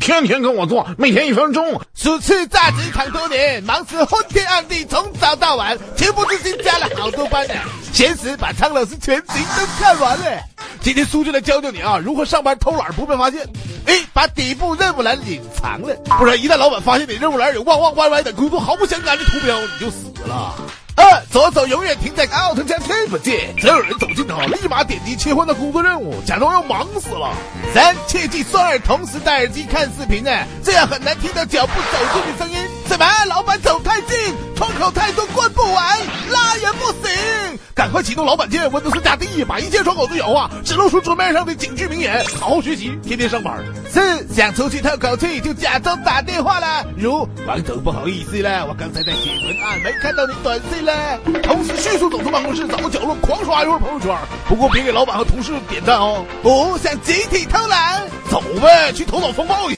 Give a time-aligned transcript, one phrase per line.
[0.00, 1.80] 天天跟我做，每天一分钟。
[1.94, 7.54] 主持炸职场多年，忙死昏天暗地，从早到晚，情不自禁加了好多班呢。
[7.92, 10.40] 闲时把苍老师全集都看完了。
[10.80, 13.48] 今天苏就来教教你啊，如何上班偷懒不被发现。
[13.86, 20.54] 哎把底部任务栏隐藏了，不然一旦老板发现你任务栏有汪汪歪歪的工作毫不相干的图标，你就死了。
[21.34, 27.34] 左手永远停在 Alt 加 Tab 键，所有人走近的话，立马点击切换到工作任务，假装要忙死了。
[27.74, 30.30] 三切记双耳同时戴耳机看视频呢，
[30.62, 32.56] 这样很难听到脚步走近的声音。
[32.86, 33.04] 什么？
[33.26, 34.16] 老板走太近，
[34.54, 35.98] 窗口太多关不完，
[36.30, 37.43] 拉也不行。
[37.94, 43.56] 快启动老板键，Windows 加 D，把一切窗口都摇啊，只露出桌面上的警句名言，好好学习，天天上班。
[43.88, 50.92] 四想出去透口气，就假装打电话了，如王总不好意思了，我刚才在写文案，没看到你短信了。
[51.44, 54.12] 同时迅速走出办公室，找个角落狂刷一会儿朋友圈，
[54.48, 56.24] 不过别给老板和同事点赞哦。
[56.42, 59.72] 五想集体偷懒，走呗，去头脑风暴一。